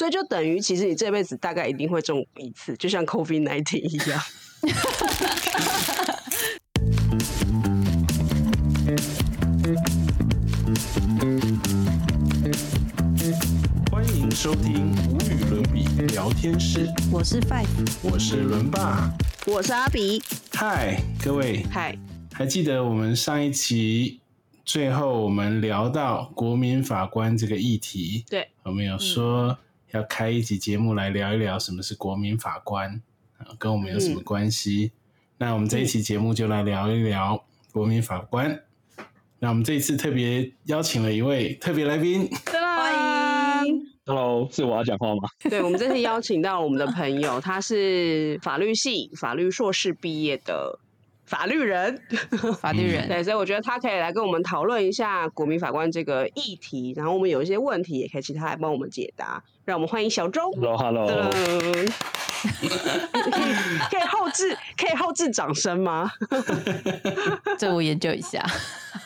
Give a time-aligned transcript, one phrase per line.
[0.00, 4.18] 所以就等于其实你这辈子大概一定会中一次，就像 COVID nineteen 一样。
[13.92, 15.84] 欢迎收听无与伦比
[16.14, 17.66] 聊天室，我是 Five，
[18.02, 19.12] 我是伦爸。
[19.46, 20.22] 我是阿比，
[20.54, 21.94] 嗨，各位，嗨，
[22.32, 24.20] 还记得我们上一期
[24.64, 29.58] 最后我们聊到国民法官这个议题，对，我们有说
[29.92, 33.02] 要开一集节目来聊一聊什么是国民法官
[33.38, 34.92] 啊，跟我们有什么关系？
[35.38, 38.62] 那我们这一期节目就来聊一聊国民法官。
[39.38, 43.86] 那我们这一次特别邀请了一位特别来宾，欢迎。
[44.06, 45.28] Hello，是我要讲话吗？
[45.48, 50.78] 对，我们这次邀请到我们的朋友，他是法律系法律硕士毕业的
[51.30, 51.96] 法律人，
[52.60, 53.06] 法律人。
[53.06, 59.40] 对，所以我觉得他可以来跟我们讨论一下国民法官这个议题，然后我们有一些问题也可以请他来帮我们解答。
[59.64, 60.50] 让我们欢迎小周。
[60.50, 61.92] Hello，Hello，噔
[63.12, 63.54] 可以
[63.90, 66.10] 可以后置可以后置掌声吗？
[67.56, 68.44] 这我研究一下。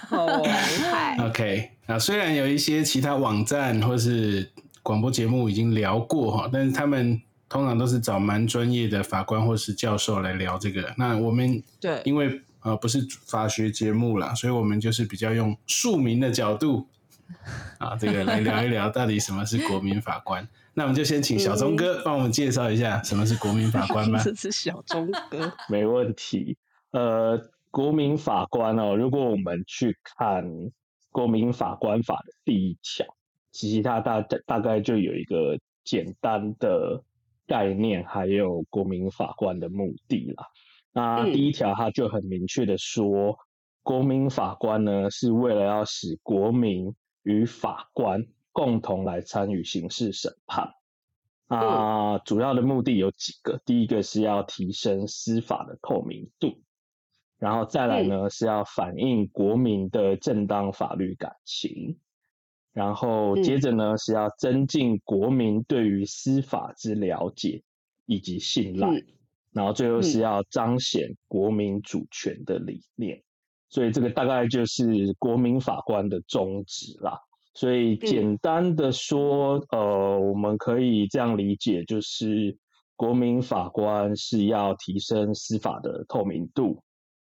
[0.09, 0.43] 哦，
[0.91, 4.51] 嗨， OK，啊，虽然有一些其他网站或是
[4.83, 10.95] 广播节目已经聊过哈，但是他们通常都是找蛮专业的法官或是教授来聊这个。
[10.97, 16.89] 那我们对，因为呃不是法学节目啦，所以我们就是比较用庶民的角度
[17.79, 20.47] 啊，这个来聊一聊到底什么是国民法官。
[20.77, 24.21] 那我们就先请小钟哥帮我们介绍一下什么是国民法官吧。
[24.25, 25.53] 这 是小钟哥。
[25.71, 26.57] 没问题。
[26.91, 30.45] 呃，国民法官哦，如果我们去看
[31.11, 33.07] 《国民法官法》的第一条，
[33.53, 37.03] 其实它大大概就有一个简单的
[37.47, 40.47] 概念，还有国民法官的目的啦。
[40.93, 43.39] 那嗯第一条它就很明确的说，
[43.83, 50.69] 国民法官呢是为了要使国民与法官共同来参与刑事审判。
[51.47, 56.63] 啊、主要的目的有几个，第一个是要提升司法的透明度，
[57.39, 61.99] 然后再来呢、是要反映国民的正当法律感情，
[62.75, 67.63] 然后接着呢、是要增进国民对于司法之了解
[68.05, 69.07] 以及信赖，嗯
[69.53, 70.21] 然后最后是嗯。
[70.21, 73.23] 要彰显国民主权的理念，
[73.69, 77.17] 所以这个大概就是国民法官的宗旨啦。
[77.55, 82.59] 所以简单的说，呃，我们可以这样理解，就是
[82.97, 86.83] 国民法官是要提升司法的透明度，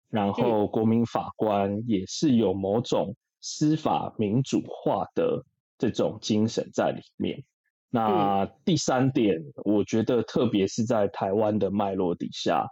[0.08, 5.44] 然后国民法官也是有某种司法民主化的
[5.78, 7.42] 这种精神在里面。
[7.88, 12.64] 那第三点，我觉得特别是在台湾的脉络底下，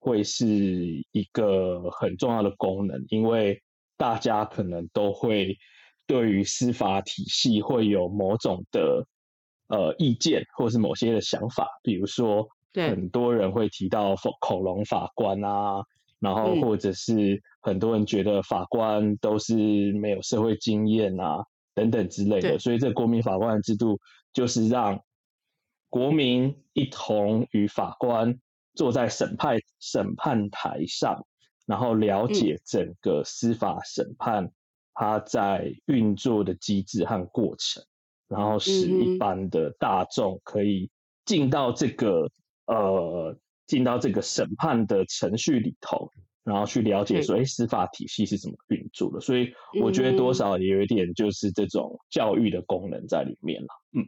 [0.00, 0.46] 会是
[1.12, 3.62] 一个很重要的功能，因为
[3.96, 5.56] 大家可能都会
[6.06, 9.06] 对于司法体系会有某种的
[9.68, 12.90] 呃意见，或是某些的想法，比如说对。
[12.90, 15.84] 很多人会提到恐恐龙法官啊，
[16.24, 16.62] 然后嗯。
[16.62, 24.00] 或者是很多人觉得法官都是没有社会经验啊等等之类的，所以这国民法官的制度
[24.32, 24.98] 就是让
[25.90, 28.36] 国民一同与法官
[28.74, 31.24] 坐在审判审判台上，
[31.66, 34.50] 然后了解整个司法审判
[34.94, 37.84] 它在运作的机制和过程，
[38.28, 40.90] 然后使一般的大众可以
[41.24, 42.30] 进到这个
[42.66, 46.10] 呃进到这个审判的程序里头，
[46.44, 49.20] 然后去了解说，哎，司法体系是怎么运作的。
[49.20, 53.68] 所以我觉得多嗯少也有一点就是这种教育的功能在里面了。
[53.92, 54.06] 嗯，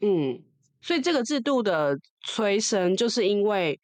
[0.00, 0.42] 嗯，
[0.80, 3.80] 所以这个制度的催生，就是因为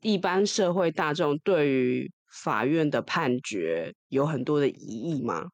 [0.00, 2.10] 一般社会大众对于
[2.42, 5.46] 法院的判决有很多的疑义嘛，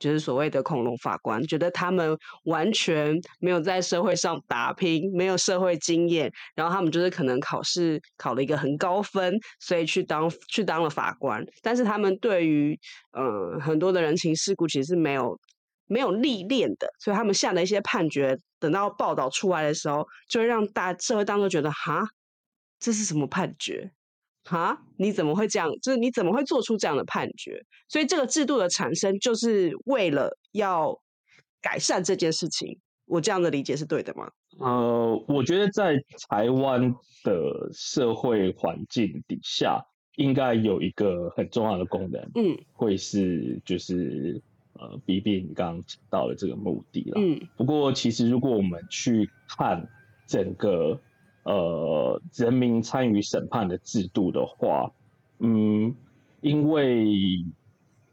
[0.00, 12.76] 就是所谓的恐龙法官，觉得他们完全没有在社会上打拼，没有社会经验，然后他们就是可能考试考了一个很高分，所以去当去当了法官，但是他们对于
[13.12, 15.38] 呃很多的人情世故其实是没有
[15.86, 22.02] 没有历练的，所以他们下的一些判决，等到报道出来的时候，就会让大社会当中觉得哈，
[22.78, 23.92] 这是什么判决？
[24.44, 25.70] 哈，你怎么会这样？
[25.82, 27.60] 就是你怎么会做出这样的判决？
[27.88, 30.98] 所以这个制度的产生，就是为了要
[31.60, 32.78] 改善这件事情。
[33.06, 34.30] 我这样的理解是对的吗？
[34.60, 35.96] 呃，我觉得在
[36.28, 36.94] 台湾
[37.24, 39.84] 的社会环境底下，
[40.14, 44.40] 应该有一个很重要的功能，嗯会是就是
[44.74, 47.20] 呃，B B 你刚刚讲到的这个目的了。
[47.20, 49.88] 嗯不过，其实如果我们去看
[50.28, 51.00] 整个
[51.44, 54.92] 呃人民参与审判的制度的话，
[55.38, 55.94] 嗯，
[56.40, 57.44] 因为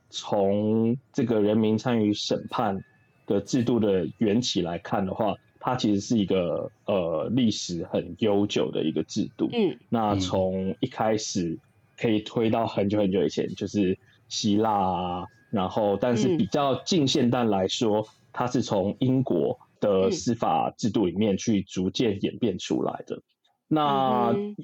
[0.10, 2.84] 从这个人民参与审判
[3.26, 9.50] 的制度的缘起来看的话，它它其实是一个呃历史很悠久的一个制度。
[9.52, 11.60] 嗯那从一开始
[11.98, 14.00] 可以推到很久很久以前，就是
[14.30, 23.22] 希腊啊，然后但是嗯比较近现代来说，它是从英国的嗯司法制度里面去逐渐演变出来的。
[23.68, 24.56] 那嗯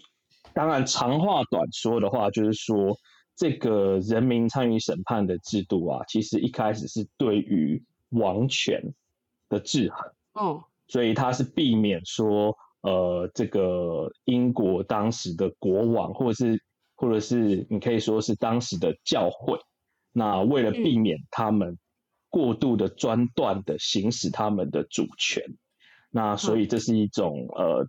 [0.54, 2.96] 当然，长话短说的话，就是说
[3.36, 8.94] 这个人民参与审判的制度啊，其实一开始是对于王权
[9.50, 10.12] 的制衡。
[10.34, 16.62] 哦所以他是避免说，呃，这个英国当时的国王，或者是
[16.96, 19.58] 或者是你可以说是当时的教会，
[20.12, 21.80] 那为了避免他们
[22.34, 25.44] 过度的专断的行使他们的主权，
[26.10, 27.88] 那所以这是一种呃，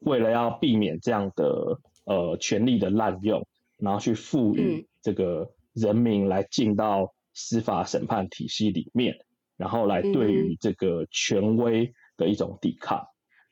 [0.00, 3.42] 为了要避免这样的呃权力的滥用，
[3.78, 4.86] 然后去赋予嗯。
[5.00, 9.14] 这个人民来进到司法审判体系里面，
[9.56, 13.02] 然后来对于这个权威的一种抵抗。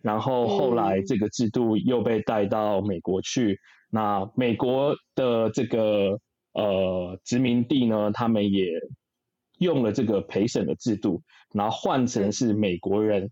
[0.03, 3.59] 然后后来嗯这个制度又被带到美国去，
[3.91, 6.21] 那美国的这个
[6.53, 8.67] 呃殖民地呢，他们也
[9.59, 11.23] 用了这个陪审的制度，
[11.53, 13.31] 然后换成是美国人。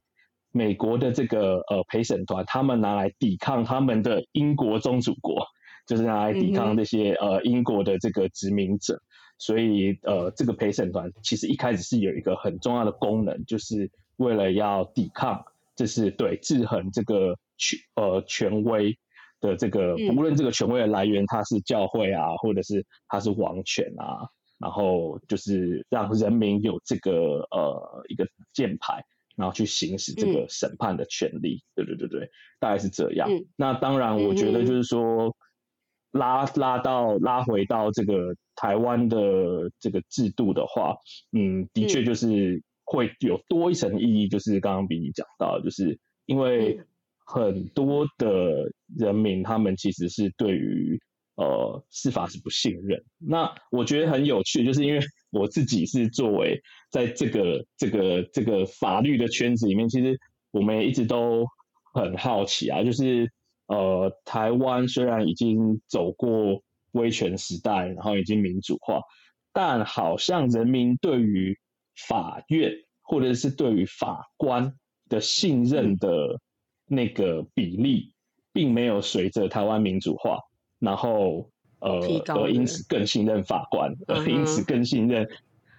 [0.52, 5.44] 美国的这个呃陪审团，他们拿来抵抗他们的英国宗主国，
[5.86, 8.98] 就是拿来抵抗这些、呃英国的这个殖民者。
[9.36, 15.44] 所以呃，这个陪审团其实一开始是有一个很重要的功能，就是为了要抵抗，
[15.76, 18.96] 就是对制衡这个权呃权威
[19.42, 24.24] 的这个，嗯无论这个权威的来源它是教会啊，或者是它是王权啊，
[24.58, 29.02] 然后就是让人民有这个呃一个键盘，
[29.36, 31.62] 然后去行使这个审判的权利。
[31.74, 32.28] 对对对对，
[32.60, 33.30] 大概是这样。
[33.30, 35.34] 嗯那当然，我觉得就是说。
[36.12, 40.94] 拉拉到拉回到这个台湾的这个制度的话，
[41.32, 46.86] 嗯，的确嗯就是会有多一层意义，就是刚刚比你讲到，就是因为嗯
[47.26, 50.98] 很多的人民他们其实是对于
[51.36, 53.02] 呃司法是不信任。
[53.18, 55.00] 那我觉得很有趣，就是因为
[55.30, 56.60] 我自己是作为
[56.90, 60.18] 在这个这个这个法律的圈子里面，其实
[60.50, 61.46] 我们也一直都
[61.94, 63.30] 很好奇啊，就是
[63.66, 66.62] 呃，台湾虽然已经走过
[66.92, 69.00] 威权时代，然后已经民主化，
[69.52, 71.58] 但好像人民对于
[72.08, 72.72] 法院
[73.02, 74.72] 或者是对于法官
[75.08, 76.40] 的信任的
[76.86, 78.14] 那个比例，
[78.52, 80.38] 并没有随着台湾民主化，
[80.78, 81.48] 然后
[81.80, 85.28] 呃因此更信任法官，嗯而因此更信任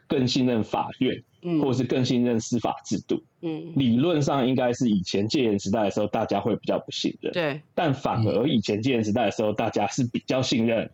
[0.07, 3.21] 更信任法院，嗯或是更信任司法制度。
[3.41, 7.31] 嗯理论上应该是以前戒严时代的时候，大家会比较不信任。
[7.33, 10.89] 对但反而以前戒严时代的时候，大家是比较信任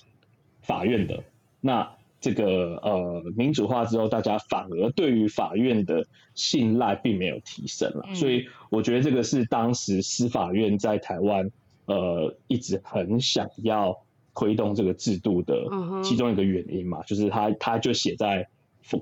[0.62, 1.24] 法院的。
[1.62, 1.90] 那
[2.20, 8.06] 这个呃民主化之后，大家反而对于法院的信赖并没有提升了。
[8.08, 11.50] 嗯所以我觉得这个是当时司法院在台湾
[11.86, 13.96] 呃一直很想要
[14.36, 15.66] 推动这个制度的
[16.04, 18.48] 其中一个原因嘛，就是他他就写在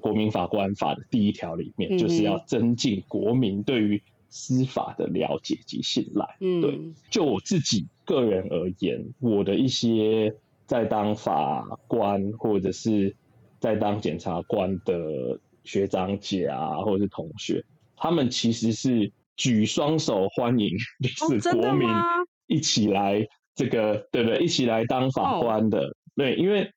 [0.02, 6.26] 国民法官法的第一条里面，嗯就是要增进国民对于司法的了解及信赖。
[6.40, 10.36] 对嗯就我自己个人而言，我的一些
[10.66, 13.16] 在当法官或者是
[13.60, 17.64] 在当检察官的学长姐啊，或者是同学，
[17.96, 20.70] 他们其实是举双手欢迎，
[21.18, 22.04] 就是国民吗
[22.52, 23.26] 一起来
[23.56, 24.40] 这个，对不对？
[24.40, 26.70] 一起来当法哦官的，对，因为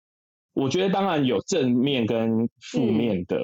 [0.54, 3.36] 我觉得当然有正面跟负嗯面的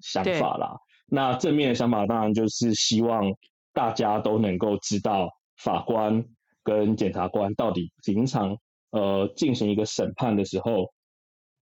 [0.00, 0.76] 想法啦。
[1.06, 3.30] 那正面的想法当然就是希望
[3.74, 5.28] 大家都能够知道
[5.58, 6.24] 法官
[6.62, 8.56] 跟检察官到底平常
[8.90, 10.90] 呃进行一个审判的时候，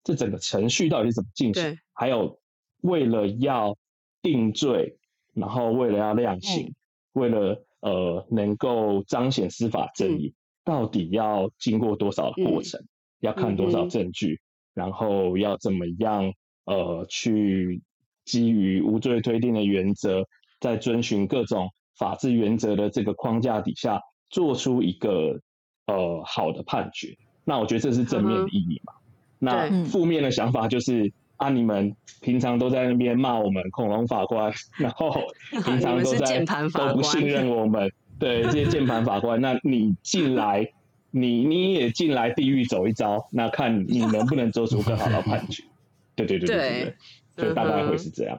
[0.04, 2.38] 这整个程序到底是怎么进行，还有
[2.82, 3.76] 为了要
[4.22, 4.96] 定罪，
[5.34, 6.74] 然后为了要量刑，嗯。
[7.14, 10.34] 为了呃能够彰显司法正义，
[10.64, 12.80] 到底要经过多少的过嗯程，
[13.20, 14.40] 要看多少证据，
[14.72, 16.32] 然后要怎么样
[16.64, 17.82] 呃去
[18.24, 20.24] 基于无罪推定的原则，
[20.60, 25.40] 在遵循各种法治原则的这个框架底下，做出一个
[25.86, 27.16] 呃好的判决。
[27.44, 28.94] 那我觉得这是正面的意义嘛。
[29.40, 31.12] 那负面的想法就是
[31.42, 35.12] 啊，你们平常都在那边骂我们恐龙法官，然后
[35.64, 40.72] 平常都在键盘法都不信任我们，对这些键盘法官，那你进来，
[41.10, 45.64] 你你也进来地狱走一遭，那看你能不能做出更好的判决。
[46.14, 46.94] 对对对对对对
[47.34, 48.38] 对，所以大概会是这样。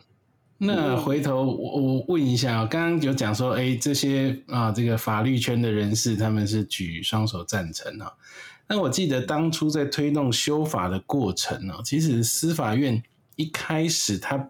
[0.59, 8.09] 那回头我我问一下、哦，刚刚有讲说，哎，这些啊，这个法律圈的人士他们是举双手赞成啊。
[8.67, 13.03] 那我记得当初在推动修法的过程呢、其实司法院
[13.35, 14.49] 一开始他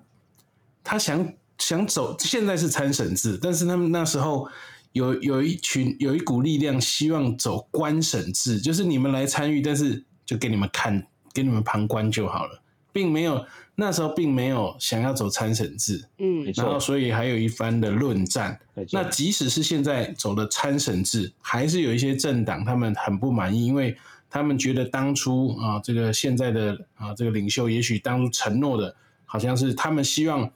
[0.84, 4.48] 他想想走，现在是参审制，但是他们那时候
[4.91, 12.62] 有有一群有一股力量希望走官审制，就是你们来参与，但是就给你们看，给你们旁观就好了，
[12.93, 13.45] 并没有
[13.75, 18.57] 那时候并没有想要走参审制，嗯然后所以还有一番的论战。
[18.91, 23.97] 那即使是现在走了参审制，还是有一些政党他们很不满意，因为
[24.29, 28.95] 他们觉得当初啊，这个现在的啊这个领袖，也许当初承诺的，
[29.25, 30.50] 好像是他们希望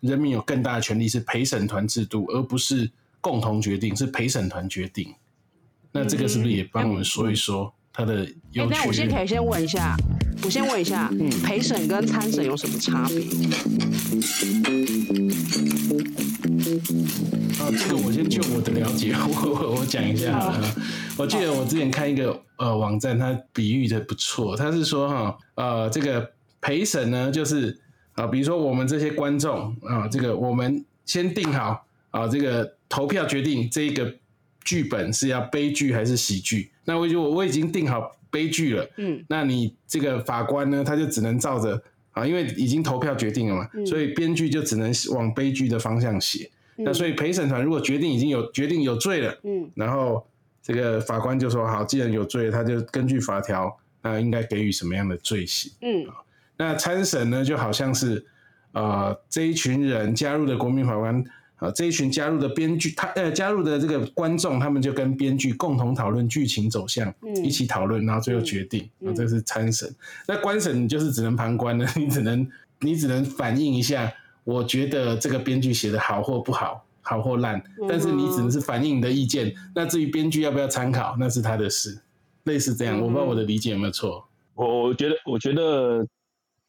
[0.00, 5.14] 人民有更大的权利是陪审团制度，而不是共同决定，是陪审团决定。
[5.92, 9.26] 那这个是不是也帮我们说一说他的哎优，那我先可以？
[9.26, 9.94] 先问一下，
[10.44, 11.10] 我先问一下，
[11.44, 13.18] 陪审跟参审有什么差别？
[17.58, 20.74] 啊，这个我先就我的了解，我我我讲一下好了。
[21.16, 26.28] 我记得我之前看一个呃网站，它比喻的不错，它是说哈呃这个
[26.60, 27.78] 陪审呢，就是
[28.14, 34.12] 啊，比如说我们这些观众啊，这个我们先定好啊，这个投票决定这个
[34.64, 36.70] 剧本是要悲剧还是喜剧。
[36.84, 46.50] 那我就我已经定好悲剧了，嗯那你这个法官呢，他就只能照着啊，因为已经投票决定了嘛，嗯所以编剧就只能往悲剧的方向写。
[46.76, 50.26] 那所以陪审团如果决定已经有决定有罪了，嗯然后
[50.62, 55.70] 这个法官就说好，既然有罪，他就根据法条，那应该给予什么样的罪行？
[55.82, 56.06] 嗯
[56.56, 58.24] 那参审呢，就好像是
[58.72, 61.22] 呃这一群人加入的国民法官。
[61.62, 68.90] 啊，这一群加入的编剧，他呃加入的这个观众，他们就跟编剧共同讨论剧情走向，嗯一起讨论，然后最后决定。
[68.98, 69.94] 嗯啊，这是参审。
[70.26, 72.50] 那官审你就是只能旁观了，你只能
[72.80, 79.54] 你只能反映一下，我觉得这个编剧写的好或不好，好或烂，但是你只能是反映你的意见。
[79.72, 82.00] 那至于编剧要不要参考，那是他的事。
[82.44, 84.26] 类似这样，我不知道我的理解有没有错。
[84.54, 86.04] 我我觉得，我觉得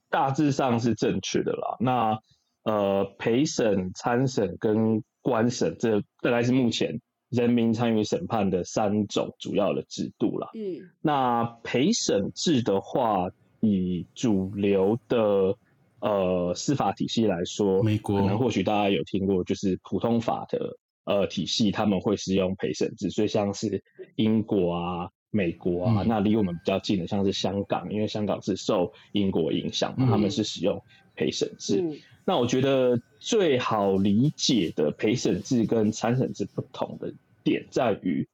[0.07, 1.75] 大致上是正确的啦。
[1.79, 2.15] 那
[2.63, 10.49] 呃，陪审、参审跟官审，这大概是目前人民参与审判的三种主要的制度啦。
[10.53, 13.29] 嗯那陪审制的话，
[13.59, 15.55] 以主流的
[15.99, 23.83] 呃司法体系来说，美国可能或许大家有听过，就是普通法的呃体系，他们会使用陪审制，所以像是
[24.15, 30.81] 英国啊、美国啊，嗯那离我们比较近的，像是香港，因为香港是受英国影响嘛，嗯他们是使用
[31.15, 31.81] 陪审制。
[31.81, 37.13] 嗯那我觉得最好理解的陪审制跟参审制不同的
[37.43, 38.27] 点在于，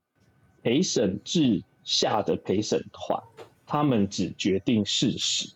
[0.62, 3.20] 陪审制下的陪审团，
[3.66, 5.50] 他们只决定事实。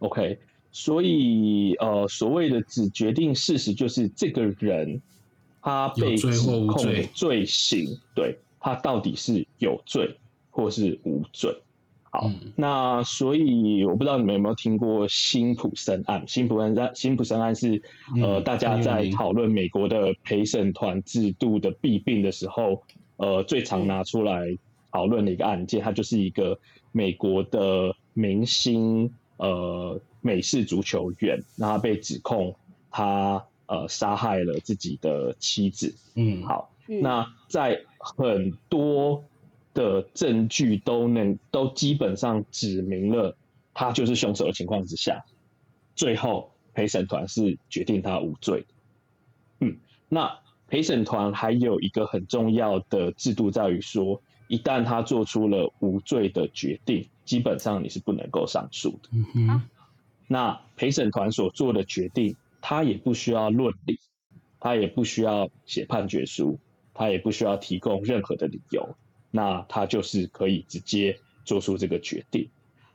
[0.00, 0.38] OK，
[0.70, 5.00] 所以呃，所谓的只决定事实，就是这个人
[5.62, 10.16] 他被指控的罪罪行，对他到底是有罪
[10.50, 11.58] 或是无罪。
[12.10, 16.26] 好，嗯那所以我不知道你们有没有听过辛普森案？
[16.26, 17.82] 辛普森案，辛普森案是
[18.22, 22.82] 呃，嗯大家在讨论美国的陪审团制度的弊病的时候，
[23.16, 24.56] 呃，最常拿出来
[24.90, 26.58] 讨论的一个案件，它就是一个
[26.92, 32.54] 美国的明星呃美式足球员，那他被指控
[32.90, 35.94] 他呃杀害了自己的妻子。
[36.14, 39.22] 嗯，好，嗯那在很多
[39.78, 43.36] 的证据都能都基本上指明了
[43.72, 45.24] 他就是凶手的情况之下，
[45.94, 48.66] 最后陪审团是决定他无罪的。
[49.60, 49.76] 嗯，
[50.08, 59.10] 那陪审团还有一个很重要的制度在于说，一旦他做出了无罪的决定，基本上你是不能够上诉的。
[59.12, 59.62] 嗯哼，
[60.26, 64.00] 那陪审团所做的决定，他也不需要论理，
[64.58, 66.58] 他也不需要写判决书，
[66.94, 68.96] 他也不需要提供任何的理由，
[69.30, 72.48] 那他就是可以直接做出这个决定。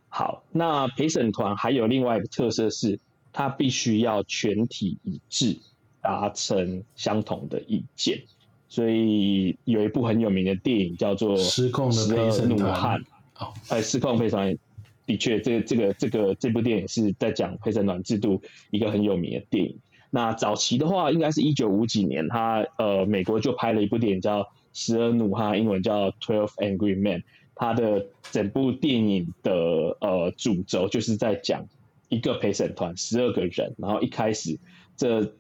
[0.10, 3.00] 好，那陪审团还有另外一个特色是，
[3.32, 5.58] 他必须要全体一致，
[6.02, 8.22] 达成相同的意见。
[8.68, 13.00] 所以有一部很有名的电影叫做《失控的陪审团。
[13.40, 14.58] 哦，哎，失控陪审团
[15.06, 19.76] 的确，这这个这个这部电影是在讲陪审团制度一个很有名的电影。
[20.12, 24.42] 那早期的话，应该是一九五几年，他呃美国就拍了一部电影叫
[24.74, 27.20] 《十二怒汉》，英文叫《Twelve Angry Men》。
[27.56, 29.54] 它的整部电影的
[30.02, 31.64] 呃主轴就是在讲
[32.10, 34.58] 一个陪审团十二个人，然后一开始
[34.98, 35.36] 这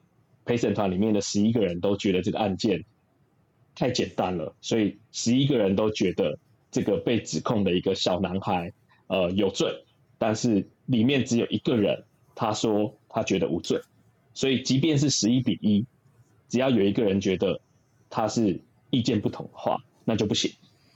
[0.45, 2.85] 陪审团里面的十一个人都觉得这个案件
[3.73, 6.37] 太简单了，所以十一个人都觉得
[6.69, 8.71] 这个被指控的一个小男孩
[9.07, 9.83] 呃有罪，
[10.19, 12.03] 但是里面只有一个人
[12.35, 13.81] 他说他觉得无罪，
[14.35, 15.83] 所以即便是十一比一，
[16.47, 17.59] 只要有一个人觉得
[18.07, 18.61] 他是
[18.93, 20.51] 意见不同的话，那就不行，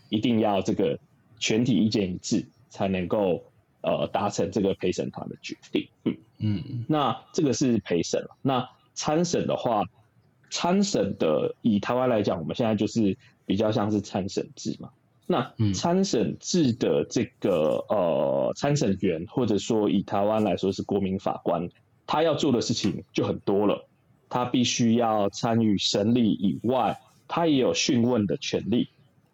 [0.10, 1.00] 一定要这个
[1.39, 3.44] 全体意见一致才能够
[3.82, 5.88] 呃达成这个陪审团的决定。
[6.04, 8.38] 嗯，嗯那这个是陪审了。
[8.44, 9.84] 那参审的话，
[10.51, 14.92] 参审的以台湾来讲，我们现在就是比较像是参审制嘛。
[15.25, 21.68] 那参审制的这个呃参审员，或者说以台湾来说是国民法官，
[22.06, 23.88] 他要做的事情就很多了。
[24.30, 28.89] 他必须要参与审理以外，他也有讯问的权利。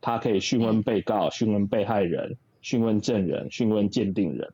[0.05, 4.51] 他可以讯问被告、讯问被害人、讯问证人、讯问鉴定人。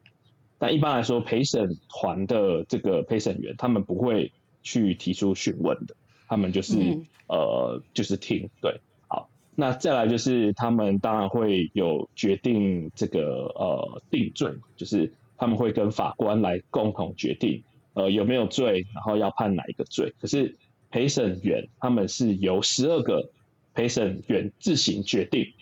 [0.60, 4.32] 但一般来说，陪审团的这个陪审员，他们不会
[4.62, 5.96] 去提出讯问的，
[6.28, 8.48] 他们就是呃，就是听。
[8.62, 20.14] 对，好，那再来就是他们当然会有决定这个呃定罪，就是他们会跟法官来共同决定呃有没有罪，然后要判哪一个罪。
[20.22, 20.56] 可是
[20.90, 23.30] 陪审员他们是由十二个。
[23.72, 25.54] 陪审员自行决定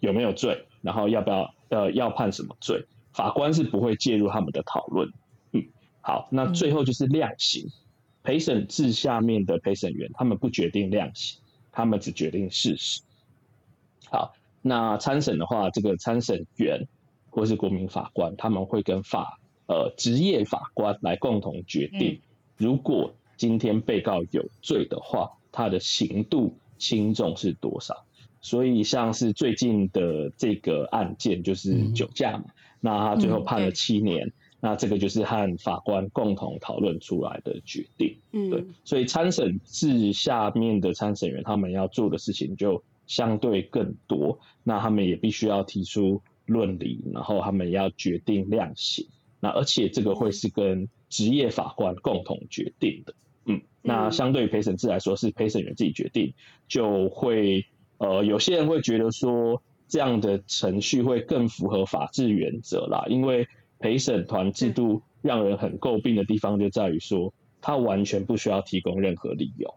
[0.00, 5.08] 有没有罪，然后要不要呃要判什么罪，法官是不会介入他们的讨论。
[5.52, 5.62] 嗯，
[6.00, 7.68] 好，那最后就是量刑。
[8.24, 13.02] 陪审制下面的陪审员，他们不决定量刑，他们只决定事实。
[14.10, 16.88] 好，那参审的话，这个参审员
[17.30, 22.20] 或是国民法官，他们会跟法呃职业法官来共同决定，
[22.56, 26.56] 如果今天被告有罪的话，他的刑度。
[26.78, 28.04] 轻重是多少？
[28.40, 32.44] 所以像是最近的这个案件，就是酒驾嘛，
[32.80, 38.18] 那他最后判了七年，那这个就是和法官共同讨论出来的决定。
[38.32, 49.06] 嗯，对，所以参审制下面的参审员，他们要做的事情就相对更多，那他们也必须要提出论理，然后他们要决定量刑，
[49.38, 53.14] 那而且这个会是跟职业法官共同决定的。
[53.82, 56.34] 嗯，那相对于陪审制来说，是陪审员自己决定，
[56.68, 57.66] 就会
[57.98, 63.46] 呃，有些人会觉得说这样的程序会更符合法治原则啦，因为
[63.78, 69.74] 陪审团制度让人很诟病的地方就在于说，他完全不需要提供任何理由，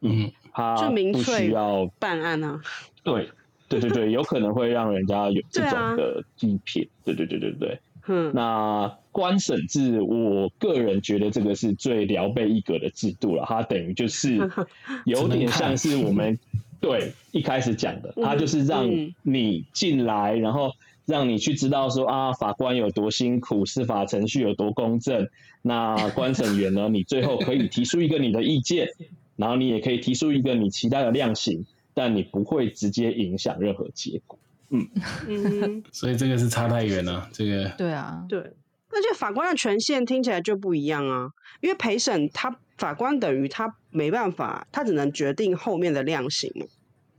[0.00, 2.60] 嗯，他不需要办案啊，
[3.02, 3.28] 对，
[3.68, 7.80] 对对对，有可能会让人家有 这种的欺骗，对对对对对。
[8.12, 13.44] 嗯，那官审制，我个人觉得这个是最聊备一格的制度了。
[13.46, 14.36] 它等于就是
[15.06, 16.36] 有点像是我们
[16.82, 18.84] 对一开始讲的，它就是让
[19.22, 20.72] 你进来，然后
[21.06, 25.28] 让你去知道说啊，法官有多辛苦，司法程序有多公正。
[25.62, 28.88] 那官审员呢，你最后可以提出一个你的意见，
[29.36, 34.36] 然后你也可以提出一个你期待的量刑，但你不会直接影响任何结果。
[34.70, 34.88] 嗯
[35.26, 37.28] 嗯， 所以这个是差太远了。
[37.32, 41.28] 这个对啊，对，而且法官的权限听起来就不一样啊。
[41.60, 46.66] 因为陪审他法官等于他没办法，他只能决定后面的量刑嘛，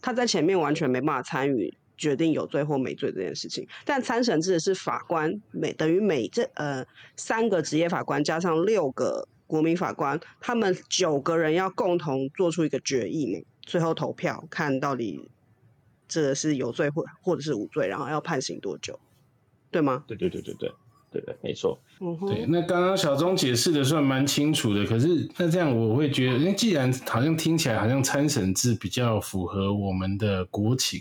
[0.02, 3.68] 他在前面完全没办法参与决定有罪或没罪这件事情。
[3.86, 6.86] 但参审制是法官每等于每这呃
[7.18, 15.30] 三个职业法官加上六个国民法官，他们九个人要共同做出一个决议嘛，最后投票看到底。
[16.12, 19.00] 这个是有罪或或者是无罪，然后要判刑多久，
[19.72, 20.04] 对吗？
[20.06, 20.70] 对对对对对
[21.10, 21.80] 对对，没错。
[22.28, 31.00] 对，那刚刚小钟解释的算蛮清楚的，可是那这样我会觉得，因为既然好像听起来好像参审制比较符合我们的国情，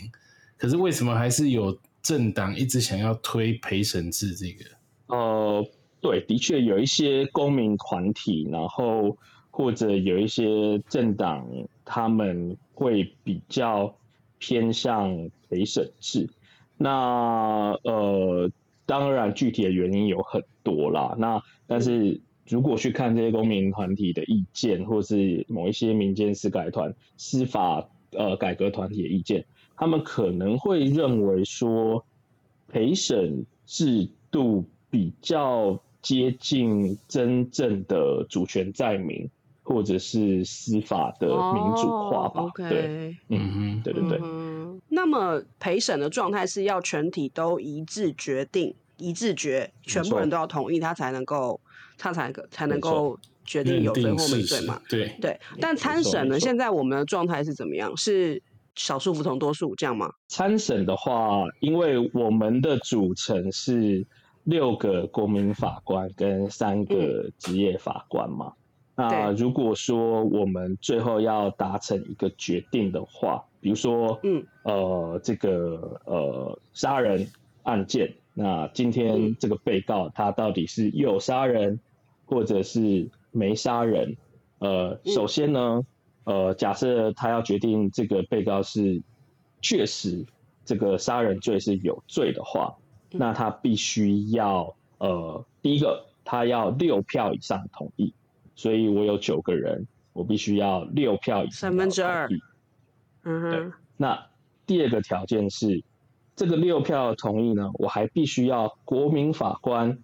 [0.56, 4.64] 可是为什么还是有政党一直想要推陪审制这个？
[5.08, 5.66] 呃，
[6.00, 9.18] 对，的确有一些公民团体，然后
[9.50, 11.44] 或者有一些政党，
[11.84, 13.92] 他们会比较。
[14.40, 16.28] 偏向陪审制，
[16.78, 18.50] 那呃，
[18.86, 21.14] 当然具体的原因有很多啦。
[21.18, 29.44] 那但是如果去看这些公民团体的意见，或是某一些民间司改团、司法呃改革团体的意见，
[29.76, 32.04] 他们可能会认为说，
[32.66, 39.28] 陪审制度比较接近真正的主权在民。
[39.70, 44.20] 或者是司法的民主化吧，对，嗯哼，对对对。
[44.88, 51.60] 那么陪审的状态是要全体都一致决定，一致决，全部人都要同意，他才能够，
[51.96, 54.82] 他才才能够决定有罪或没罪嘛？
[54.88, 55.38] 对对。
[55.60, 56.40] 但参审呢？
[56.40, 57.96] 现在我们的状态是怎么样？
[57.96, 58.42] 是
[58.74, 60.12] 少数服从多数这样吗？
[60.26, 64.04] 参审的话，因为我们的组成是
[64.42, 68.52] 六个国民法官跟三个职业法官嘛。
[69.00, 77.26] 那如果说我们最后要达成一个决定的话，比如说，嗯，呃，这个呃杀人
[77.62, 81.80] 案件，那今天这个被告他到底是有杀人，
[82.26, 84.16] 或者是没杀人？
[84.58, 85.82] 呃，首先呢，
[86.24, 89.02] 呃，假设他要决定这个被告是
[89.62, 90.26] 确实
[90.64, 92.76] 这个杀人罪是有罪的话，
[93.10, 98.12] 那他必须要呃，第一个他要六票以上同意。
[98.60, 102.28] 所以我有九个人，我我必须要六票以上三分之二。
[103.22, 104.26] 嗯对哼，那
[104.66, 105.82] 第二个条件是，
[106.36, 109.98] 这个六票同意呢，我还必须要国民法官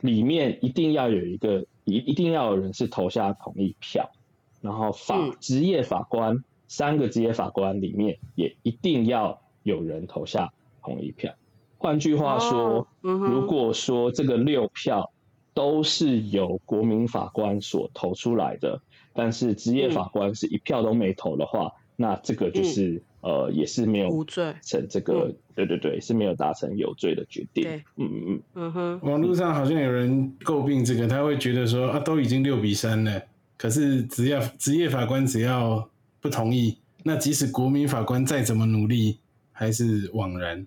[0.00, 4.10] 里面一定要有一个一一定要有人是投下同意票，
[4.62, 5.36] 然后法嗯。
[5.38, 10.50] 职业法官三个职业法官里面也一定要有人投下
[10.82, 11.34] 同意票。
[11.76, 15.11] 换句话说哦，嗯如果说这个六票
[15.54, 18.80] 都是由国民法官所投出来的，
[19.12, 24.54] 但是职业嗯法官是一票都没投的话，那这个就是、呃也是没有无罪。
[24.62, 27.64] 成这个、对对对是没有达成有罪的决定。
[27.64, 27.84] 对。
[27.96, 33.22] 嗯嗯嗯，嗯哼，网络上好像有人诟病这个，他会觉得说啊，都已经六比三了，
[33.56, 35.88] 可是只要职业法官只要
[36.20, 39.18] 不同意，那即使国民法官再怎么努力，
[39.52, 40.66] 还是枉然。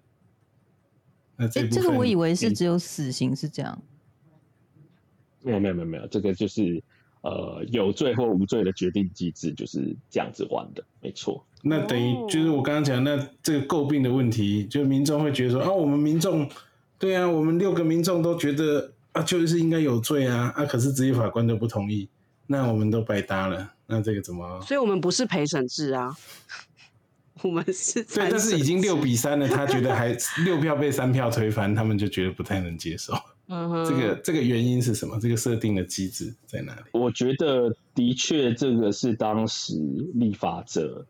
[1.38, 3.82] 那这这个我以为是只有死刑是这样。
[5.46, 6.82] 没有没有没有没有，这个就是
[7.22, 11.46] 呃有罪或无罪的决定机制就是这样子玩的，没错。
[11.62, 16.50] 那等于哦就是我刚刚讲那这个诟病的问题，就民众会觉得说啊，我们民众
[17.00, 22.08] 对啊，我们六个民众都觉得啊，就是应该有罪啊啊，可是职业法官都不同意，
[22.48, 24.62] 那我们都白搭了，那这个怎么？
[24.62, 26.16] 所以我们不是陪审制啊，
[27.42, 33.14] 我们是对，但是已经六制，比三了，他觉得还 六票被三票推翻，他们就觉得不太能接受。
[33.48, 35.20] 嗯哼，这个这个原因是什么？
[35.20, 36.82] 这个设定的机制在哪里？
[36.94, 39.76] 我觉得的确这个是当时
[40.14, 41.06] 立法者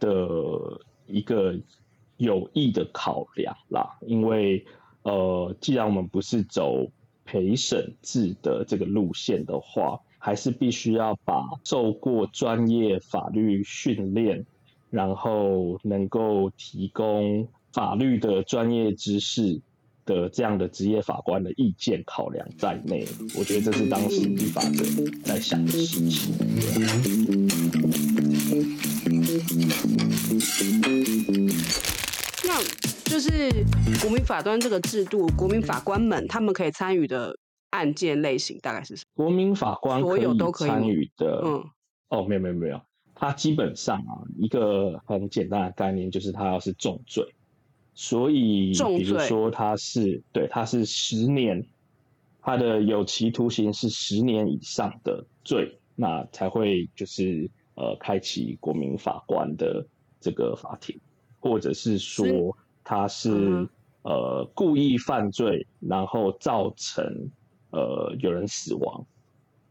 [0.00, 0.08] 的
[1.06, 1.56] 一个
[2.16, 4.64] 有意的考量啦，因为
[5.02, 6.90] 呃，既然我们不是走
[7.24, 14.44] 陪审制的这个路线的话，还是必须要把受过专业法律训练，
[14.90, 19.60] 然后能够提供法律的专业知识
[20.06, 23.06] 的这样的职业法官的意见考量在内。
[23.38, 24.84] 我觉得这是当时立法者
[25.22, 26.32] 在想的事情。
[32.44, 32.62] 那
[33.04, 33.50] 就是
[34.00, 37.36] 国民法官这个制度，国民法官们他们可以参与的
[37.70, 41.64] 案件类型大概是什么国民法官所有都可以吗参与的，嗯，
[42.08, 42.80] 哦，没有没有没有，
[43.14, 47.24] 他基本上啊，一个很简单的概念就是他要是重罪，
[47.98, 51.66] 所以比如说他是对他是十年，
[52.42, 59.84] 他的有期徒刑是十年以上的罪，那才会就是呃开启国民法官的
[60.20, 61.00] 这个法庭，
[61.40, 62.54] 或者是说
[62.84, 63.68] 他是嗯
[64.02, 67.02] 呃故意犯罪，然后造成
[67.70, 69.06] 呃有人死亡，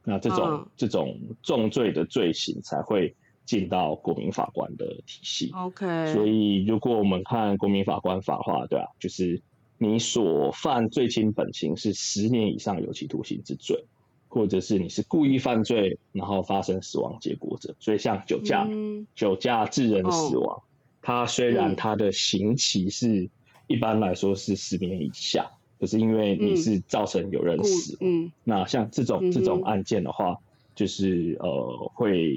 [0.04, 0.68] 那这种、嗯。
[0.76, 5.52] 这种重罪的罪行才会进到国民法官的体系。
[5.54, 9.42] OK，所以，如果我们看国民法官法的话，对啊，就是
[9.78, 13.86] 你所犯罪轻本刑是十年以上有期徒刑之罪，
[14.28, 17.76] 或者是你是故意犯罪然后发生死亡结果者。
[17.80, 19.06] 所以，像酒驾，嗯。
[19.16, 20.62] 酒驾致人死亡，
[21.02, 21.76] 它虽然嗯。
[21.76, 23.30] 它的刑期是
[23.68, 26.58] 一般来说是十年以下，可是因为你嗯。
[26.58, 27.98] 是造成有人死
[28.44, 30.36] 那像这种这种案件的话，
[30.76, 32.34] 就是呃会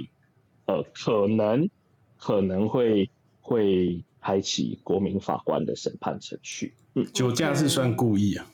[0.68, 1.68] 呃可能
[2.16, 6.74] 可能会会开启国民法官的审判程序。
[6.94, 8.46] 嗯，酒驾是算故意啊？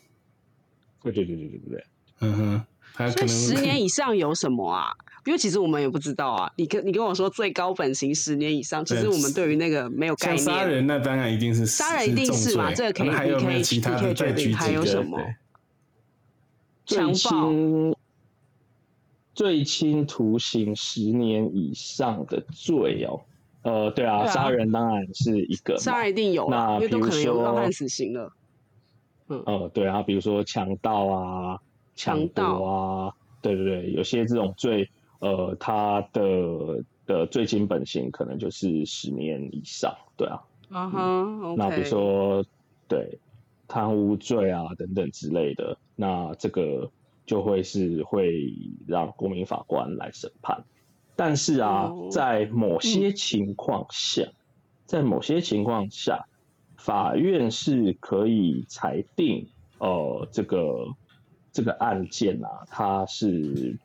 [1.03, 1.85] 对对对对对对对。
[2.21, 4.93] 嗯哼，所以能十年以上有什么啊？
[5.27, 6.53] 因为其实我们也不知道啊。
[6.57, 10.65] 你跟你跟我说最高本刑十年以上，其实我们对于那个没有概念杀。
[10.65, 15.19] 人，那当然一定是杀人一定是嘛罪这个可以那还有没有你可以其他你可以决定的再举还有什么
[16.87, 17.97] 几个强暴轻
[19.35, 23.21] 最轻徒刑十年以上的罪哦，
[23.63, 28.33] 呃，对啊，杀人当然是一个嘛，杀人一定有啊，那因为都可能有比如说判死刑了。
[29.27, 31.59] 呃，对啊，比如说强盗啊、
[31.97, 32.59] 抢强盗。
[32.59, 40.41] 夺啊，对对对，有些这种罪，呃，他的的最轻本刑可能就是十年以上，对啊。
[40.71, 42.45] 嗯哼那比如说
[42.89, 43.19] 对
[43.67, 46.91] 贪污罪啊等等之类的，那这个
[47.27, 48.53] 就会是会
[48.87, 50.65] 让国民法官来审判。
[51.17, 54.29] 但是啊，哦在某些情况下，
[54.85, 56.27] 在某些情况下，
[56.77, 59.47] 法院是可以裁定，
[59.79, 60.89] 呃，这个
[61.53, 63.79] 这个案件啊，它是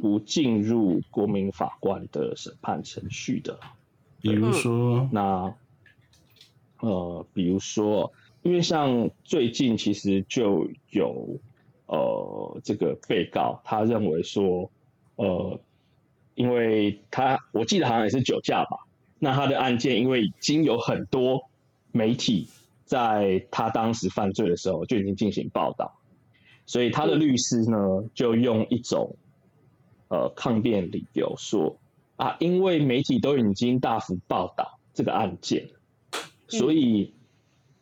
[0.00, 3.58] 不进入国民法官的审判程序的。
[4.20, 5.52] 比如说，那
[6.80, 11.40] 呃，比如说，因为像最近其实就有
[11.88, 14.70] 呃这个被告他认为说，
[15.16, 15.60] 呃，
[16.34, 18.78] 因为他我记得好像也是酒驾吧，
[19.18, 21.48] 那他的案件因为已经有很多
[21.90, 22.48] 媒体
[22.84, 25.98] 在他当时犯罪的时候就已经进行报道，
[26.66, 29.16] 所以他的律师呢就用一种
[30.08, 31.78] 呃抗辩理由说，
[32.16, 35.68] 啊，因为媒体都已经大幅报道这个案件，
[36.48, 37.12] 所以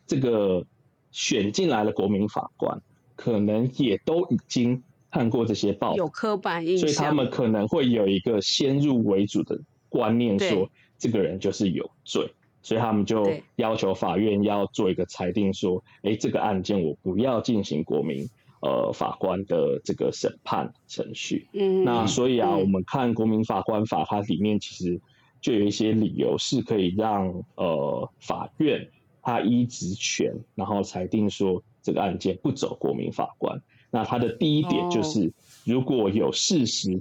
[0.07, 0.65] 这个
[1.11, 2.81] 选进来的国民法官
[3.27, 10.49] 可能也都已经看过这些报，有刻板印象，所以他们可能会有一个先入为主的观念，对。
[10.49, 18.29] 说这个人就是有罪，所以他们就要求法院要做一个裁定，说，哎，这个案件我不要进行国民
[18.61, 21.49] 呃法官的这个审判程序。
[21.53, 22.61] 嗯，那所以啊，嗯。
[22.61, 25.01] 我们看国民法官法，它里面其实
[25.41, 28.89] 就有一些理由是可以让呃法院
[29.21, 33.63] 他依职权，然后裁定说这个案件不走国民法官。
[33.93, 35.33] 那他的第一点就是，
[35.65, 37.01] 如果有事实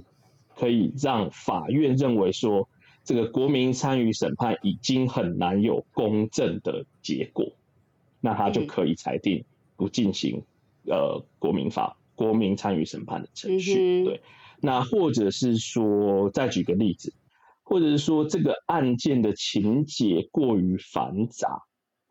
[0.54, 2.68] 可以让法院认为说
[3.02, 7.52] 这个国民参与审判已经很难有公正的结果，
[8.20, 9.44] 那他就嗯可以裁定
[9.76, 10.40] 不进行
[10.86, 14.04] 呃国民法国民参与审判的程序。
[14.04, 14.22] 对，
[14.60, 17.12] 那或者是说，再举个例子，
[17.64, 21.62] 或者是说这个案件的情节过于繁杂，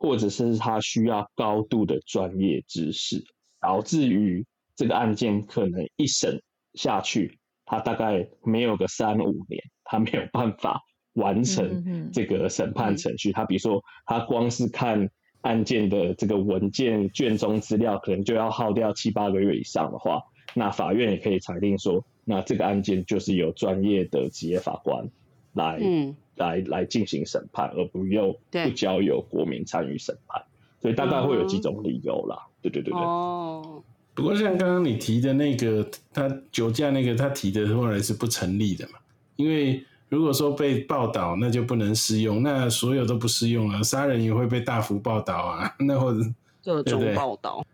[0.06, 3.24] 或者是他需要高度的专业知识，
[3.60, 6.40] 导致于这个案件可能一审
[6.76, 10.80] 下去，他大概没有个三五年，他没有办法
[11.14, 13.32] 完嗯成嗯这个审判程序。
[13.32, 15.10] 他比如说，他光是看
[15.42, 20.22] 案件的这个文件卷宗资料，可能就要耗掉七八个月以上的话，
[20.54, 25.10] 那法院也可以裁定说，那这个案件就是由专业的职业法官
[25.56, 30.44] 来、嗯来来进行审判，而不用不交由国民参与审判。
[30.82, 32.38] 所以大概会有几种理由啦。
[32.62, 33.02] 对对对对。
[33.02, 33.82] 哦，
[34.14, 39.00] 不过像刚刚你提的那个，他酒驾那个，他提的后来是不成立的嘛？
[39.38, 46.20] 因为如果说被报道，那就不能适用，那所有都不适用了，杀人也会被大幅报道啊，那或者
[46.64, 47.66] 各种报道，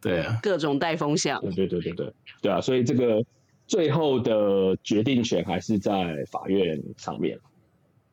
[0.00, 2.12] 对啊，各种带风向，对对对对对
[2.42, 3.22] 对啊，所以这个
[3.68, 5.92] 最后的决定权还是在
[6.28, 7.38] 法院上面。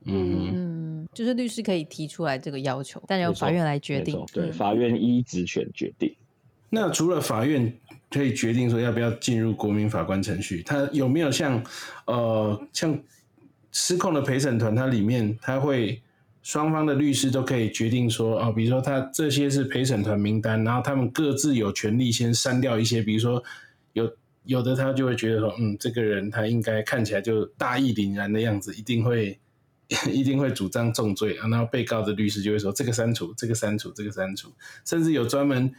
[0.06, 4.24] 嗯，嗯，就是律师可以提出来这个要求，但由法院来决定。
[4.32, 6.14] 对，嗯法院依职权决定。
[6.70, 7.74] 那除了法院
[8.12, 11.64] 可以决定说要不要进入国民法官程序，他有没有像
[12.06, 13.00] 呃像
[13.72, 16.02] 失控的陪审团，它里面他会
[16.44, 23.42] 双方的律师都可以决定说哦，比如说他这些是陪审团名单，然后他们各自有权利先删掉一些，比如说
[23.94, 24.12] 有
[24.46, 29.40] 有的他就会觉得说，嗯，这个人他应该看起来就大义凛然的样子，一定会。
[30.12, 34.52] 一定会主张重罪啊，然后被告的律师就会说这个删除，这个删除，这个删除，
[34.84, 35.72] 甚至有专门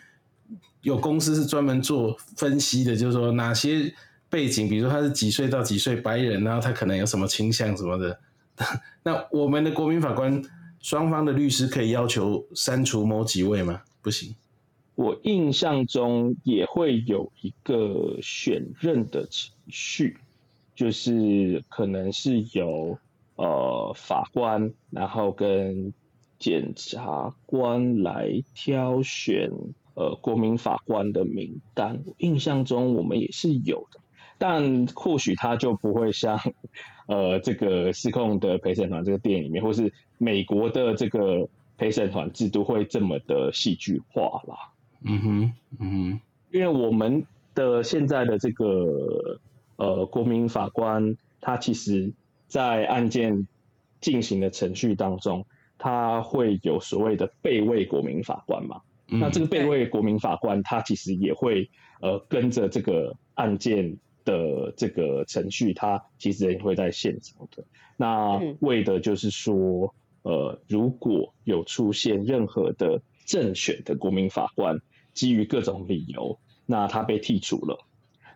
[0.83, 3.93] 有公司是专门做分析的，就是说哪些
[4.31, 8.21] 背景，比如说他是几岁到几岁白人，然后他可能有什么倾向什么的。
[9.03, 10.41] 那我们的国民法官
[10.81, 13.83] 双方的律师可以要求删除某几位吗？
[14.01, 14.37] 不行。
[14.97, 20.17] 我印象中也会有一个选任的程序，
[20.75, 22.99] 就是可能是由
[23.37, 25.93] 呃法官，然后跟
[26.39, 29.51] 检察官来挑选
[29.95, 32.03] 呃国民法官的名单。
[32.17, 34.01] 印象中我们也是有的，
[34.39, 36.41] 但或许他就不会像
[37.07, 44.73] 呃这个失控的陪审团这个电影里面，或是美国的这个陪审团制度会这么的戏剧化啦。
[45.03, 49.41] 嗯哼，嗯哼，因为我们的现在的这个
[49.77, 52.13] 呃国民法官，他其实
[52.47, 53.47] 在案件
[54.01, 55.45] 进行的程序当中，
[55.79, 58.81] 他会有所谓的备位国民法官嘛。
[59.09, 67.65] 嗯那这个备位国民法官，他其实也会呃跟着这个案件的这个程序，他其实也会在现场的。
[67.97, 74.81] 那嗯为的就是说，呃，如果有出现任何的正选的国民法官，
[75.13, 77.77] 基于各种理由，那他被剔除了。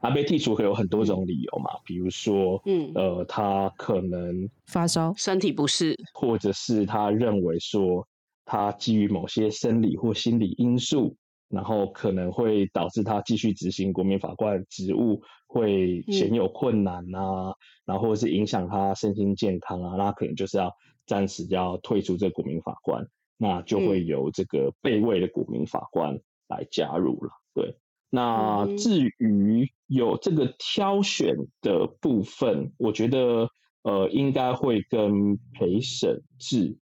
[0.03, 8.09] 他被剔除可有很多种理由嘛，比如说，嗯呃，他可能发烧，身体不适，或者是他认为说，
[8.47, 11.15] 他基于某些生理或心理因素，
[11.51, 17.53] 然后可能会导致他继续执行国民法官的职务会鲜有困难啊，
[17.85, 20.73] 然后或者是影响他身心健康啊，那可能就是要
[21.07, 23.07] 暂时要退出这个国民法官，
[23.43, 27.31] 那就会由这个备位的国民法官来加入了。
[27.55, 27.75] 对，
[28.11, 28.77] 那嗯。
[28.77, 33.49] 至于有这个挑选的部分，我觉得
[33.83, 36.77] 呃应该会跟陪审制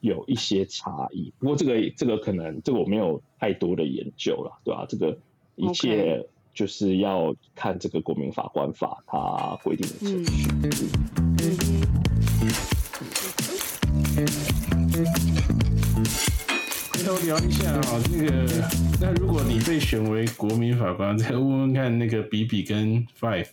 [0.00, 1.34] 有一些差异。
[1.40, 5.18] 不过这个这个可能这个我没有太多的研究了，对吧、这个
[5.56, 6.24] 一切
[6.54, 10.48] 就是要看这个国民法官法它规定的程序。
[14.94, 15.33] 回
[17.04, 23.48] 头聊一下啊、那个那如果你被选为国民法官，再问问看那个比比跟 Five，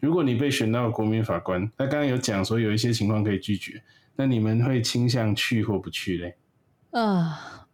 [0.00, 3.80] 如果你被选到国民法官，他刚刚有讲说有一些情况可以拒绝，
[4.16, 6.34] 那你们会倾向去或不去嘞？
[6.90, 7.68] 啊、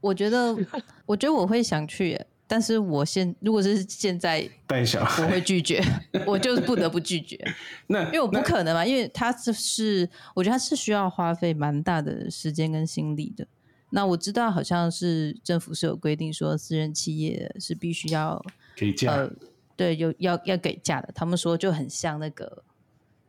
[0.00, 0.54] 我觉得，
[1.06, 5.82] 我觉得我会想去耶，但是我现如果是现在，带小我，会拒绝，
[6.26, 7.42] 我就是不得不拒绝，
[7.88, 13.46] 那因为我不可能嘛，因为他是是，我觉得他是需要花费蛮大的时间跟心力的。
[13.94, 19.30] 那我知道好像是政府是有规定说，私人企业是必须要给价，呃，
[19.76, 21.12] 对，有要要给价的。
[21.14, 22.64] 他们说就很像那个，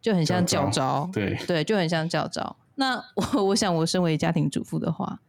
[0.02, 2.58] 就很像教招，对对，就很像教招。
[2.74, 2.96] 那
[3.36, 5.20] 我我想，我身为家庭主妇的话，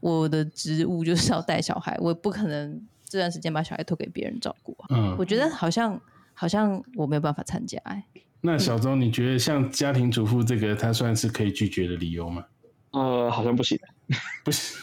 [0.00, 4.86] 我的职务就是要带小孩，我不可能这段时间把小孩托给别人照顾啊。
[4.88, 6.00] 嗯我，觉得好像
[6.32, 8.02] 好像我没有办法参加、哎，
[8.40, 12.46] 那小周，你觉得像家庭主妇这个，他算是可以拒绝的理由吗？
[12.92, 13.78] 呃，好像不行。
[14.44, 14.82] 不是。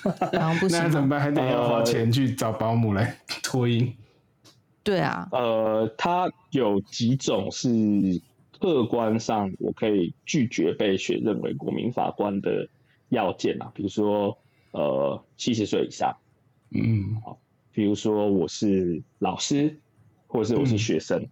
[0.70, 1.20] 那怎么办？
[1.20, 3.94] 还得要花呃钱去找保姆来托婴。
[4.84, 7.70] 对啊，呃，他有几种是
[8.60, 12.68] 客观上我可以拒绝被选任为国民法官的
[13.10, 14.38] 要件啊，比如说
[14.72, 16.16] 呃七十岁以上，
[16.72, 17.38] 嗯，好
[17.72, 19.78] 比如说我是老师，
[20.28, 21.28] 或者是我是嗯学生，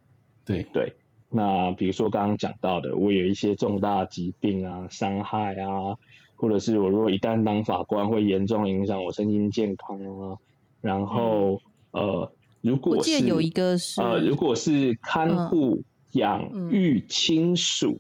[0.45, 0.93] 对，对。
[1.29, 5.97] 那比如说刚刚讲到的，我有一些重大疾病啊、伤害啊，
[6.37, 10.37] 或者是我如果一旦当法官，会严重影响我身心健康啊。
[10.79, 11.59] 然后、
[11.91, 17.99] 呃，如果是我记得有一个是呃，如果是看护、养育亲属，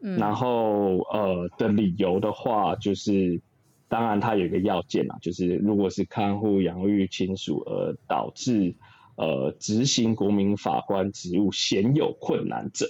[0.00, 0.16] 嗯。
[0.16, 3.40] 然后呃的理由的话，就是
[3.88, 8.76] 当然它有一个要件啊，就是如果是看护、养育亲属而导致
[9.16, 12.86] 呃执行国民法官职务鲜有困难者，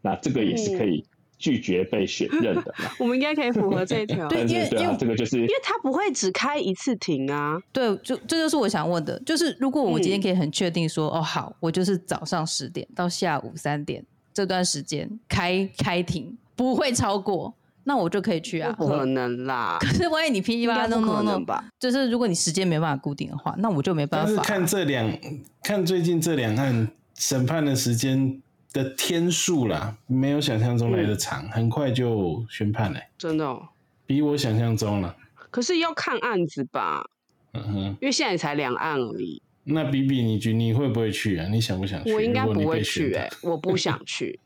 [0.00, 1.04] 那这个也是可以
[1.38, 2.90] 拒绝被选任的嘛。
[2.98, 7.58] 我们应该可以符合这一条，对因为因为，这个就是因为他不会只开一次庭啊。
[7.72, 18.74] 对，就这就是我想问的，就是如果我今天嗯可以很确定说，哦，好，我就是早上十点到下午三点这段时间开开庭，不会超过，那我就可以去啊。
[18.76, 21.64] 不可能啦，可是万一你噼里应啪啦能吧？
[21.78, 24.42] 就是如果你时间没办法固定的话，那我就没办但是法。
[24.42, 25.18] 看这两
[25.62, 28.42] 看最近这两案审判的时间
[28.76, 33.68] 的天数啦，没有想象中来的嗯长，很快就宣判了、真的哦。
[34.04, 35.16] 比我想象中了。
[35.50, 37.08] 可是要看案子吧，
[37.54, 39.40] 嗯哼，因为现在才两案而已。
[39.64, 41.48] 那比比你觉你会不会去啊？
[41.50, 42.12] 你想不想去？
[42.12, 44.38] 我应该不会去、欸，我不想去。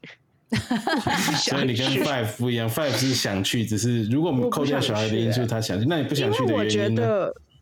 [1.37, 7.01] 所以你跟 Five 不一样，Five 是想去，只是如果我们扣掉小孩的因素，他想去，那你不想去的为我觉原因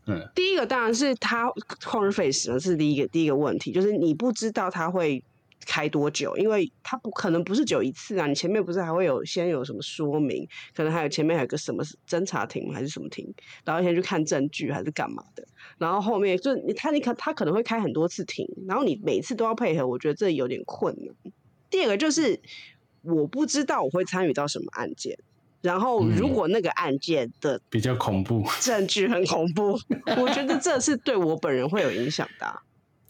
[0.05, 1.45] 嗯，第一个当然是他
[1.83, 5.23] 旷日费时了，是第一个第一个问题，就是你不知道他会
[5.65, 21.33] 开多久，因为他不可能不是只有一次啊，你前面不是还会有先有什么说明，可能还有前面还有个什么侦查庭还是什么庭，然后先去看证据还是干嘛的，然后后面就你他你可他可能会开很多次庭，然后你每次都要配合，我觉得这有点困难。
[21.69, 22.39] 第二个就是
[23.01, 25.17] 我不知道我会参与到什么案件。
[25.61, 28.45] 然后，如嗯果那个案件的比较恐怖。
[28.61, 29.77] 证据很恐怖，
[30.17, 32.61] 我觉得这是对我本人会有影响的啊、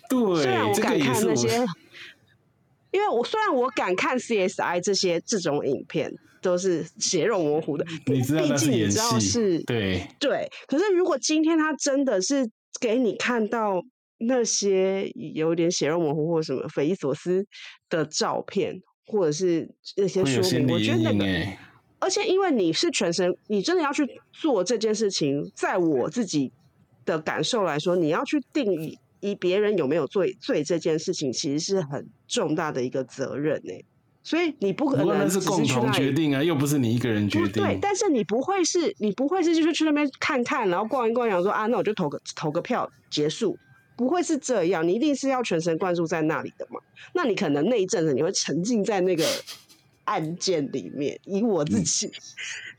[0.09, 1.63] 对，虽然我敢看那些，
[2.91, 10.49] 因为我虽然我敢看 CSI 这些这种影片，都是血肉模糊的，你知道毕竟你知道，是对，对。
[10.67, 12.49] 可是如果今天他真的是
[12.79, 13.83] 给你看到
[14.17, 17.45] 那些有点血肉模糊或什么匪夷所思
[17.89, 21.25] 的照片，或者是那些说明，我觉得那个。
[22.01, 26.49] 而且因为你是全身，你真的要去做这件事情，在我自己
[27.05, 33.73] 的感受来说，你要去定义以别人有没有罪罪这件事情，其实是很重大的一个责任呢、
[34.23, 35.91] 所以你不可能只是共同。
[35.91, 37.63] 决定啊，又不是你一个人决定。
[37.63, 43.57] 对，但是你不会是，你不会是就是去那边看看，然后逛一逛，想说啊，那我就投个投个票结束，
[43.95, 46.79] 不会是这样，你一定是要全神贯注在那里的嘛。
[47.13, 49.25] 那你可能那一阵子你会沉浸在那个
[50.05, 52.11] 案件里面，以我自己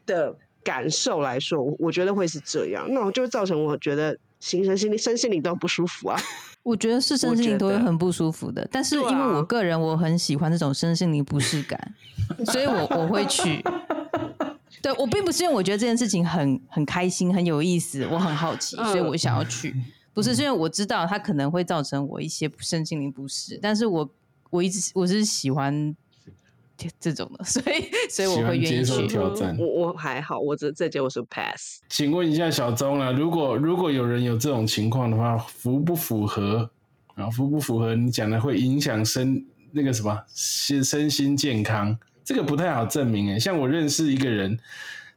[0.07, 6.21] 的感受来说，我我觉得会是这样，那我就会造成我觉得心身心理身心灵都不舒服啊。
[6.63, 11.95] 我觉得是身心灵都会很不舒服的，但是因为我个人我很喜欢这种身心灵不适感，
[12.47, 13.65] 所以我我会去。
[14.83, 19.75] 对我并不是因为我觉得这件事情很很开心很有意思，我很好奇，所以我想要去。
[20.13, 24.09] 不是是因为我知道它可能会造成我一些身心灵不适，但是我
[24.51, 25.95] 我一直我是喜欢
[27.01, 29.07] 这种的， 所以所以我会愿意接受去。
[29.09, 31.81] 挑战我我还好，我这这节我是 pass。
[31.89, 36.71] 请问一下小钟啊，如果如果有人有这种情况的话，符不符合
[37.15, 37.29] 啊？
[37.31, 41.99] 符不符合你讲的会影响身那个什么身身心健康？
[42.25, 43.39] 这个不太好证明诶。
[43.39, 44.59] 像我认识一个人，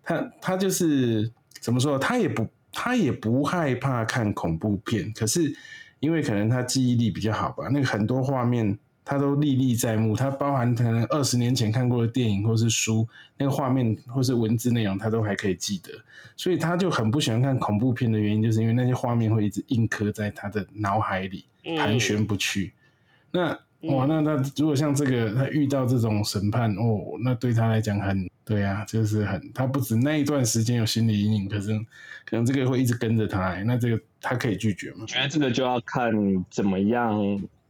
[0.04, 5.56] 他他就是怎么说，他也不他也不害怕看恐怖片，可是
[6.00, 10.16] 因为可能他记忆力比较好吧，那个很多画面他都历历在目。
[10.16, 15.92] 他包含可能二十年前看过的电影或是书，那个画面或是文字内容，他都还可以记得。
[16.36, 21.46] 所以他就很不喜欢看恐怖片的原因，就是因为那些画面会一直印刻在他的脑海里，
[21.78, 22.74] 盘旋不去。
[23.32, 31.78] 那哇，那那如果像这个，他遇到这种审判，哦，那对他来讲很对啊，就是很他不止那一段时间有心理阴影，可是
[32.26, 33.62] 可能这个会一直跟着他。
[33.64, 35.00] 那这个他可以拒绝吗？
[35.02, 36.12] 我觉得这个就要看
[36.50, 37.20] 怎么样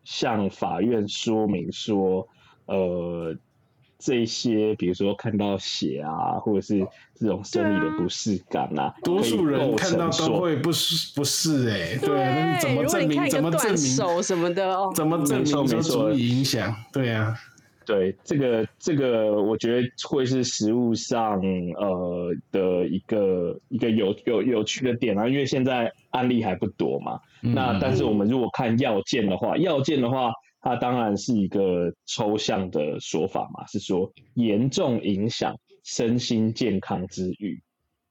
[0.04, 2.28] 向法院说明说，
[2.66, 3.36] 呃。
[4.06, 6.86] 这些，比如说看到血啊，或者是
[7.16, 13.30] 这种生理的不适感啊，多数人看到都会不适不适哎，对，那怎么证明？
[13.30, 13.78] 怎么证明？
[13.78, 14.91] 手什么的哦？
[14.93, 16.76] 怎么证明说足以影响？
[16.91, 17.34] 对呀，
[17.86, 21.41] 对，这个这个，我觉得会是实物上
[21.77, 27.19] 呃的一个一个有有有趣的点啊，因为现在案例还不多嘛。
[27.41, 30.31] 那但是我们如果看要件的话，要件的话。
[30.65, 35.53] 它当然是一个抽象的说法嘛，是说严重影响
[35.84, 37.61] 身心健康之余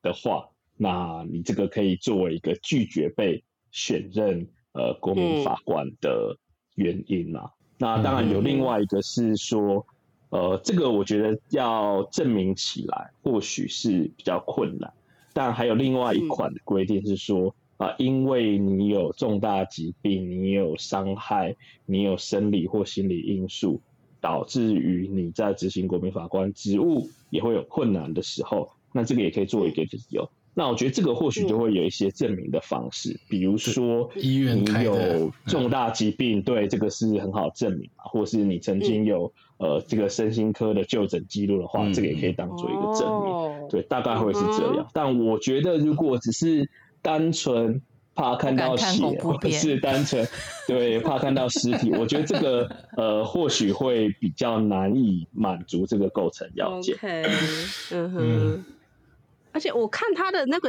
[0.02, 6.36] 的话，那你这个可以作为一个拒绝被选任呃国民法官的
[6.74, 7.48] 原因嘛。
[7.82, 9.84] 那当然有另外一个是说，
[10.30, 14.92] 呃，这个我觉得要证明起来或许是比较困难，
[15.32, 17.52] 但还有另外一款的规定是说。
[17.78, 23.80] 啊，因为你有重大疾病，你有伤害，你有生理或心理因素，
[24.20, 30.30] 导致于你在执行国民法官职务也会有困难的时候，那这个也可以作为一个理由。
[30.54, 43.68] 那我觉得这个或许就会有一些证明的方式，比如说医院你有重大疾病，对这个是很好证明啊，或是你曾经有呃这个身心科的就诊记录的话，这个也可以当做一个证明。
[43.70, 44.86] 对，大概会是这样。
[44.92, 46.68] 但我觉得如果只是
[47.00, 47.80] 单纯
[48.14, 50.28] 怕看到血，或者 是单纯
[50.68, 56.94] 对怕看到尸体，我觉得这个呃或许会比较难以满足这个构成要件。
[57.90, 58.64] 嗯哼，
[59.52, 60.68] 而且我看他的那个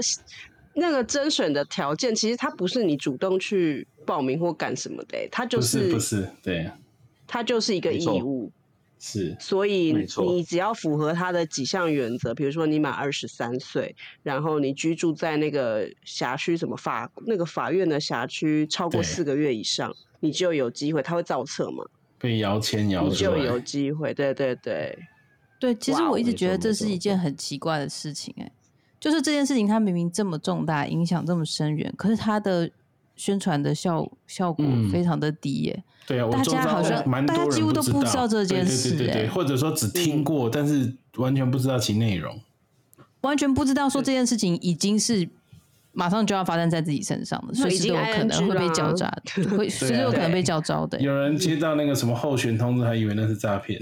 [0.74, 6.70] 那个甄选的条件，其实他不是你主动去报名或干什么的，他就是不是对，
[7.26, 8.52] 他就是一个义务。
[9.06, 9.92] 是，所以
[10.32, 21.84] 你只要符合他的几项原则，比如说你满二十三岁，然后你居住在那个辖区，什么法那个法院的辖区超过四个月以上，你就有机会，他会造册嘛？
[22.18, 24.98] 被摇签摇你就有机会，对对对，
[25.60, 25.76] 对。
[25.76, 28.50] 其实我一直觉得这是一件很奇怪的事情，哎，
[29.04, 32.72] 就是这件事情它明明这么重大，影响这么深远，可是它的
[33.18, 35.84] 宣传的效效果非常的低，耶。
[36.08, 42.39] 对啊，大家好像蛮多人几乎都不知道这件事，对对对，或者说只听过，但是完全不知道其内容，
[43.20, 45.28] 完全不知道说这件事情已经是
[45.91, 49.14] 马上就要发生在自己身上的，随时都有可能会被交 炸，
[49.58, 50.97] 会随时有可能被叫招的。
[51.01, 53.78] 有人接到那个什么候选通知，还以为那是诈骗。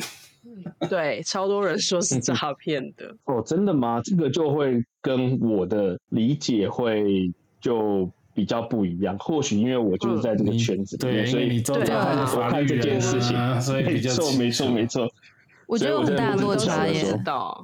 [0.89, 3.15] 对，超多人说是诈骗的。
[3.26, 4.01] 哦，真的吗？
[4.03, 8.09] 这个就会跟我的理解会就。
[8.34, 15.09] 比较不一样，或许因为我就是在这个圈子，对，所以你周遭我看这件事情，所以比 较没错，没错，没错。
[15.67, 17.05] 我觉得有很大落差耶。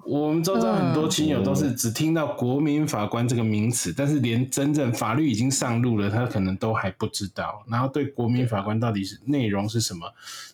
[0.06, 7.64] 我们周遭很多亲友都是只听到国民法官这个名词，但是连真正法律已经上路了，他可能都还不知道。
[7.70, 10.06] 然后对国民法官到底是内容是什么？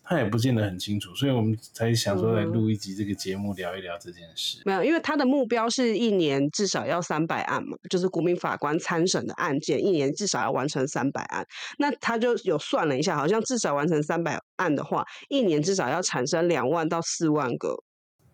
[0.05, 4.61] 他也不见得很清楚，所以我们才想说来录一集这个节目，聊一聊这件事。
[4.65, 11.47] 没有，因为他的目标是一年至少要三百案嘛，就是国民法官参审的案件，一年至少要完成三百案。
[11.77, 17.81] 那他就有算了一下，好像至少完成三百案的话，一年至少要产生两万到四万个，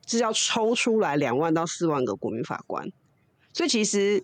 [0.07, 2.83] 是要抽出来两万到四万个国民法官。
[3.53, 4.23] 所以其实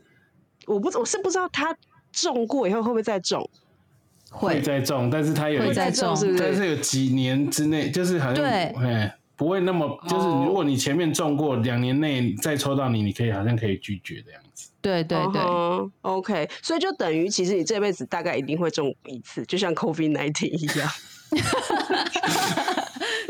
[0.65, 1.77] 我不我是不知道他
[2.11, 3.47] 中过以后会不会再中。
[4.36, 14.69] 会再中，但是它有会再中，但是有几年之内，就是好像哎，不会那么，就是如果你前面中过，两年内再抽到你，你可以好像可以拒绝的样子。
[14.81, 15.41] 对对对
[16.01, 20.89] ，OK，所以就等于其实你这辈子大概一定会中一次，就像 COVID nineteen 一样。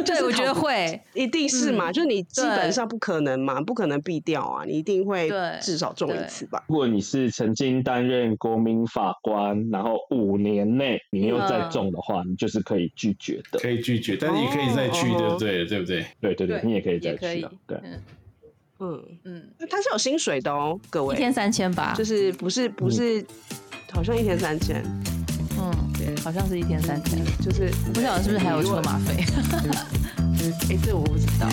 [0.06, 5.30] 对，我觉得会，一定是嘛，就是你基本上不可能嘛，不可能避掉啊，你一定会
[5.62, 6.64] 至少中一次吧。
[6.68, 15.80] 如果你是曾经担任国民法官，然后五年内你又再中的话，你就是可以拒绝的，可以拒绝，但是你可以再去的，对对？
[15.80, 16.06] 不对？
[16.22, 18.02] 对对对，你也可以再去的，对，嗯。
[19.24, 23.26] 嗯，他是有薪水的哦，各位，一天三千吧，就是不是不是，
[23.94, 24.84] 好像一天三千。
[26.24, 29.24] 好像是一天三千，就是不晓得是不是还有车马费？
[30.70, 31.48] 哎，这我不知道。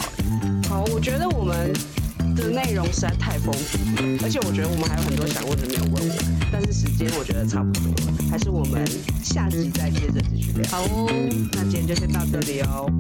[0.69, 1.73] 好，我觉得我们
[2.35, 6.15] 的内容实在太丰富了，而且我觉得我们还有很多想问的没有问我，
[6.51, 8.87] 但是时间我觉得差不多了，还是我们
[9.23, 10.71] 下集再接着继续聊。
[10.71, 11.09] 好哦，
[11.53, 12.91] 那今天就先到这里哦。